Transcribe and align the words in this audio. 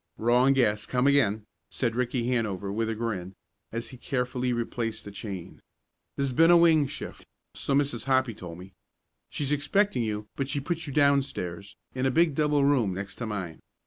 "Wrong 0.17 0.51
guess 0.53 0.87
come 0.87 1.05
again," 1.05 1.45
said 1.69 1.95
Ricky 1.95 2.25
Hanover 2.29 2.71
with 2.73 2.89
a 2.89 2.95
grin, 2.95 3.35
as 3.71 3.89
he 3.89 3.97
carefully 3.97 4.51
replaced 4.51 5.05
the 5.05 5.11
chain. 5.11 5.61
"There's 6.15 6.33
been 6.33 6.49
a 6.49 6.57
wing 6.57 6.87
shift, 6.87 7.23
so 7.53 7.75
Mrs. 7.75 8.05
Hoppy 8.05 8.33
told 8.33 8.57
me. 8.57 8.73
She's 9.29 9.51
expecting 9.51 10.01
you, 10.01 10.25
but 10.35 10.49
she's 10.49 10.63
put 10.63 10.87
you 10.87 10.91
downstairs, 10.91 11.75
in 11.93 12.07
a 12.07 12.09
big 12.09 12.33
double 12.33 12.65
room 12.65 12.95
next 12.95 13.17
to 13.17 13.27
mine. 13.27 13.59